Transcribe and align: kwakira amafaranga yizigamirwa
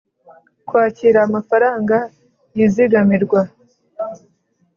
kwakira 0.67 1.19
amafaranga 1.27 1.97
yizigamirwa 2.57 3.41